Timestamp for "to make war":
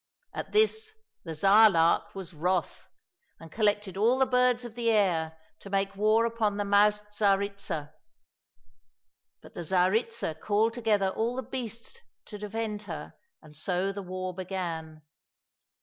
5.59-6.25